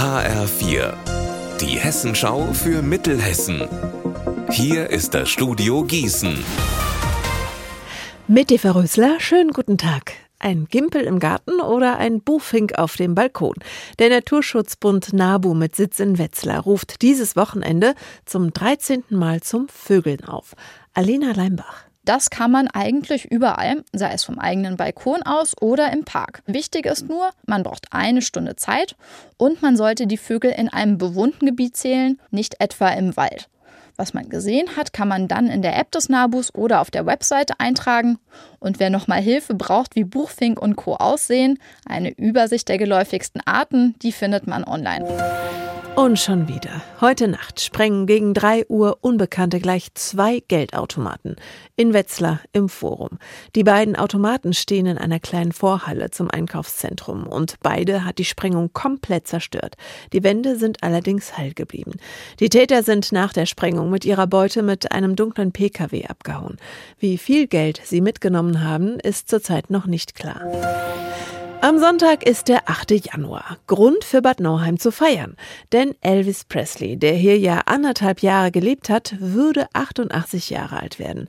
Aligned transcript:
HR4, 0.00 0.94
die 1.60 1.78
Hessenschau 1.78 2.54
für 2.54 2.80
Mittelhessen. 2.80 3.68
Hier 4.50 4.88
ist 4.88 5.12
das 5.12 5.28
Studio 5.28 5.84
Gießen. 5.84 6.42
Mit 8.26 8.50
Eva 8.50 8.70
Rösler, 8.70 9.20
schönen 9.20 9.50
guten 9.50 9.76
Tag. 9.76 10.14
Ein 10.38 10.68
Gimpel 10.70 11.02
im 11.02 11.18
Garten 11.18 11.60
oder 11.60 11.98
ein 11.98 12.22
Buchfink 12.22 12.78
auf 12.78 12.96
dem 12.96 13.14
Balkon. 13.14 13.56
Der 13.98 14.08
Naturschutzbund 14.08 15.12
NABU 15.12 15.52
mit 15.52 15.76
Sitz 15.76 16.00
in 16.00 16.16
Wetzlar 16.16 16.60
ruft 16.60 17.02
dieses 17.02 17.36
Wochenende 17.36 17.94
zum 18.24 18.54
13. 18.54 19.04
Mal 19.10 19.42
zum 19.42 19.68
Vögeln 19.68 20.24
auf. 20.24 20.54
Alena 20.94 21.32
Leimbach. 21.32 21.89
Das 22.04 22.30
kann 22.30 22.50
man 22.50 22.68
eigentlich 22.68 23.26
überall, 23.26 23.84
sei 23.92 24.12
es 24.12 24.24
vom 24.24 24.38
eigenen 24.38 24.76
Balkon 24.76 25.22
aus 25.22 25.54
oder 25.60 25.92
im 25.92 26.04
Park. 26.04 26.42
Wichtig 26.46 26.86
ist 26.86 27.08
nur, 27.08 27.30
man 27.46 27.62
braucht 27.62 27.88
eine 27.92 28.22
Stunde 28.22 28.56
Zeit 28.56 28.96
und 29.36 29.60
man 29.60 29.76
sollte 29.76 30.06
die 30.06 30.16
Vögel 30.16 30.50
in 30.50 30.68
einem 30.68 30.96
bewohnten 30.96 31.46
Gebiet 31.46 31.76
zählen, 31.76 32.18
nicht 32.30 32.60
etwa 32.60 32.88
im 32.88 33.16
Wald. 33.16 33.48
Was 34.00 34.14
man 34.14 34.30
gesehen 34.30 34.78
hat, 34.78 34.94
kann 34.94 35.08
man 35.08 35.28
dann 35.28 35.48
in 35.48 35.60
der 35.60 35.78
App 35.78 35.90
des 35.90 36.08
Nabus 36.08 36.54
oder 36.54 36.80
auf 36.80 36.90
der 36.90 37.04
Webseite 37.04 37.60
eintragen. 37.60 38.18
Und 38.58 38.80
wer 38.80 38.88
nochmal 38.88 39.20
Hilfe 39.20 39.52
braucht, 39.52 39.94
wie 39.94 40.04
Buchfink 40.04 40.58
und 40.58 40.74
Co. 40.76 40.94
aussehen, 40.94 41.58
eine 41.84 42.08
Übersicht 42.16 42.70
der 42.70 42.78
geläufigsten 42.78 43.42
Arten, 43.44 43.94
die 44.00 44.12
findet 44.12 44.46
man 44.46 44.64
online. 44.64 45.06
Und 45.96 46.18
schon 46.18 46.48
wieder. 46.48 46.80
Heute 47.02 47.28
Nacht 47.28 47.60
sprengen 47.60 48.06
gegen 48.06 48.32
3 48.32 48.68
Uhr 48.68 48.98
Unbekannte 49.02 49.60
gleich 49.60 49.92
zwei 49.94 50.40
Geldautomaten 50.48 51.36
in 51.76 51.92
Wetzlar 51.92 52.40
im 52.52 52.70
Forum. 52.70 53.18
Die 53.54 53.64
beiden 53.64 53.96
Automaten 53.96 54.54
stehen 54.54 54.86
in 54.86 54.96
einer 54.96 55.20
kleinen 55.20 55.52
Vorhalle 55.52 56.10
zum 56.10 56.30
Einkaufszentrum 56.30 57.26
und 57.26 57.56
beide 57.60 58.04
hat 58.04 58.18
die 58.18 58.24
Sprengung 58.24 58.72
komplett 58.72 59.26
zerstört. 59.26 59.76
Die 60.14 60.22
Wände 60.22 60.56
sind 60.56 60.82
allerdings 60.82 61.36
heil 61.36 61.52
geblieben. 61.52 61.92
Die 62.38 62.48
Täter 62.48 62.82
sind 62.82 63.12
nach 63.12 63.34
der 63.34 63.44
Sprengung 63.44 63.89
mit 63.90 64.04
ihrer 64.04 64.26
Beute 64.26 64.62
mit 64.62 64.92
einem 64.92 65.16
dunklen 65.16 65.52
Pkw 65.52 66.06
abgehauen. 66.06 66.56
Wie 66.98 67.18
viel 67.18 67.46
Geld 67.46 67.80
sie 67.84 68.00
mitgenommen 68.00 68.64
haben, 68.64 68.98
ist 69.00 69.28
zurzeit 69.28 69.70
noch 69.70 69.86
nicht 69.86 70.14
klar. 70.14 70.40
Am 71.62 71.78
Sonntag 71.78 72.26
ist 72.26 72.48
der 72.48 72.70
8. 72.70 72.92
Januar. 73.12 73.58
Grund 73.66 74.02
für 74.02 74.22
Bad 74.22 74.40
Nauheim 74.40 74.78
zu 74.78 74.90
feiern. 74.90 75.36
Denn 75.72 75.94
Elvis 76.00 76.44
Presley, 76.44 76.96
der 76.96 77.12
hier 77.12 77.38
ja 77.38 77.60
anderthalb 77.66 78.22
Jahre 78.22 78.50
gelebt 78.50 78.88
hat, 78.88 79.16
würde 79.20 79.66
88 79.74 80.48
Jahre 80.48 80.80
alt 80.80 80.98
werden. 80.98 81.28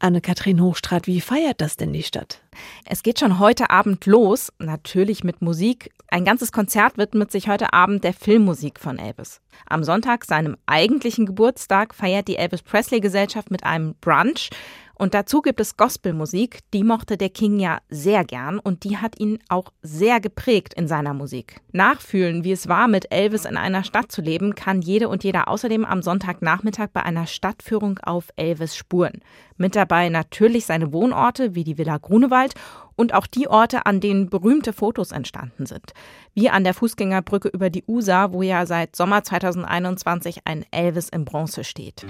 Anne-Kathrin 0.00 0.62
Hochstrat, 0.62 1.08
wie 1.08 1.20
feiert 1.20 1.60
das 1.60 1.76
denn 1.76 1.92
die 1.92 2.04
Stadt? 2.04 2.40
Es 2.84 3.02
geht 3.02 3.18
schon 3.18 3.40
heute 3.40 3.70
Abend 3.70 4.06
los, 4.06 4.52
natürlich 4.58 5.24
mit 5.24 5.42
Musik. 5.42 5.90
Ein 6.08 6.24
ganzes 6.24 6.52
Konzert 6.52 6.98
widmet 6.98 7.32
sich 7.32 7.48
heute 7.48 7.72
Abend 7.72 8.04
der 8.04 8.12
Filmmusik 8.12 8.78
von 8.78 8.98
Elvis. 8.98 9.40
Am 9.68 9.82
Sonntag, 9.82 10.24
seinem 10.24 10.56
eigentlichen 10.66 11.26
Geburtstag, 11.26 11.94
feiert 11.94 12.28
die 12.28 12.36
Elvis 12.36 12.62
Presley 12.62 13.00
Gesellschaft 13.00 13.50
mit 13.50 13.64
einem 13.64 13.96
Brunch. 14.00 14.50
Und 14.98 15.14
dazu 15.14 15.42
gibt 15.42 15.60
es 15.60 15.76
Gospelmusik, 15.76 16.58
die 16.74 16.82
mochte 16.82 17.16
der 17.16 17.30
King 17.30 17.60
ja 17.60 17.78
sehr 17.88 18.24
gern 18.24 18.58
und 18.58 18.82
die 18.82 18.98
hat 18.98 19.18
ihn 19.20 19.38
auch 19.48 19.72
sehr 19.80 20.20
geprägt 20.20 20.74
in 20.74 20.88
seiner 20.88 21.14
Musik. 21.14 21.60
Nachfühlen, 21.70 22.42
wie 22.42 22.50
es 22.50 22.68
war, 22.68 22.88
mit 22.88 23.12
Elvis 23.12 23.44
in 23.44 23.56
einer 23.56 23.84
Stadt 23.84 24.10
zu 24.10 24.20
leben, 24.20 24.56
kann 24.56 24.82
jede 24.82 25.08
und 25.08 25.22
jeder 25.22 25.46
außerdem 25.46 25.84
am 25.84 26.02
Sonntagnachmittag 26.02 26.88
bei 26.92 27.04
einer 27.04 27.28
Stadtführung 27.28 27.98
auf 28.00 28.30
Elvis 28.34 28.74
Spuren. 28.74 29.20
Mit 29.56 29.76
dabei 29.76 30.08
natürlich 30.08 30.66
seine 30.66 30.92
Wohnorte 30.92 31.54
wie 31.54 31.62
die 31.62 31.78
Villa 31.78 31.98
Grunewald 31.98 32.54
und 32.96 33.14
auch 33.14 33.28
die 33.28 33.46
Orte, 33.46 33.86
an 33.86 34.00
denen 34.00 34.28
berühmte 34.28 34.72
Fotos 34.72 35.12
entstanden 35.12 35.66
sind. 35.66 35.92
Wie 36.34 36.50
an 36.50 36.64
der 36.64 36.74
Fußgängerbrücke 36.74 37.48
über 37.48 37.70
die 37.70 37.84
Usa, 37.86 38.32
wo 38.32 38.42
ja 38.42 38.66
seit 38.66 38.96
Sommer 38.96 39.22
2021 39.22 40.40
ein 40.44 40.66
Elvis 40.72 41.08
in 41.08 41.24
Bronze 41.24 41.62
steht. 41.62 42.04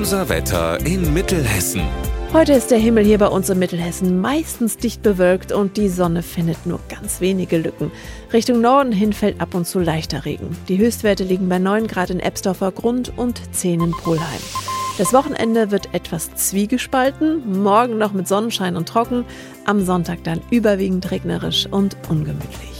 Unser 0.00 0.30
Wetter 0.30 0.80
in 0.86 1.12
Mittelhessen. 1.12 1.82
Heute 2.32 2.54
ist 2.54 2.70
der 2.70 2.78
Himmel 2.78 3.04
hier 3.04 3.18
bei 3.18 3.26
uns 3.26 3.50
in 3.50 3.58
Mittelhessen 3.58 4.18
meistens 4.18 4.78
dicht 4.78 5.02
bewölkt 5.02 5.52
und 5.52 5.76
die 5.76 5.90
Sonne 5.90 6.22
findet 6.22 6.64
nur 6.64 6.80
ganz 6.88 7.20
wenige 7.20 7.58
Lücken. 7.58 7.92
Richtung 8.32 8.62
Norden 8.62 8.92
hin 8.92 9.12
fällt 9.12 9.42
ab 9.42 9.52
und 9.52 9.66
zu 9.66 9.78
leichter 9.78 10.24
Regen. 10.24 10.56
Die 10.68 10.78
Höchstwerte 10.78 11.22
liegen 11.22 11.50
bei 11.50 11.58
9 11.58 11.86
Grad 11.86 12.08
in 12.08 12.18
Ebsdorfer 12.18 12.72
Grund 12.72 13.12
und 13.18 13.42
10 13.54 13.82
in 13.82 13.90
Polheim. 13.90 14.40
Das 14.96 15.12
Wochenende 15.12 15.70
wird 15.70 15.92
etwas 15.92 16.34
zwiegespalten, 16.34 17.62
morgen 17.62 17.98
noch 17.98 18.14
mit 18.14 18.26
Sonnenschein 18.26 18.78
und 18.78 18.88
trocken, 18.88 19.26
am 19.66 19.84
Sonntag 19.84 20.24
dann 20.24 20.40
überwiegend 20.50 21.10
regnerisch 21.10 21.66
und 21.70 21.98
ungemütlich. 22.08 22.79